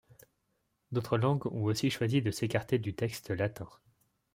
[0.91, 3.69] D'autres langues ont aussi choisi de s'écarter du texte latin.